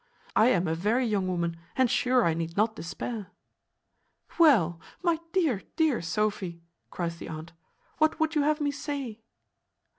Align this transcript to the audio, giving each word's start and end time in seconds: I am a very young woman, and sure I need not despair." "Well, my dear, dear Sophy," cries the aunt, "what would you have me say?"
I 0.35 0.47
am 0.47 0.67
a 0.67 0.73
very 0.73 1.05
young 1.05 1.27
woman, 1.27 1.57
and 1.75 1.87
sure 1.87 2.25
I 2.25 2.33
need 2.33 2.57
not 2.57 2.75
despair." 2.75 3.27
"Well, 4.39 4.79
my 5.03 5.19
dear, 5.31 5.61
dear 5.75 6.01
Sophy," 6.01 6.63
cries 6.89 7.17
the 7.17 7.29
aunt, 7.29 7.53
"what 7.99 8.19
would 8.19 8.33
you 8.33 8.41
have 8.41 8.59
me 8.59 8.71
say?" 8.71 9.21